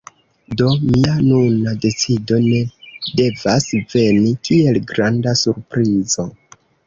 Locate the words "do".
0.59-0.69